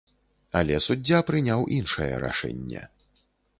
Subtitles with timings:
[0.61, 2.81] Але суддзя прыняў іншае рашэнне.